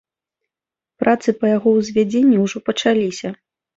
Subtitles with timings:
[1.03, 3.27] Працы па яго ўзвядзенні ўжо пачаліся.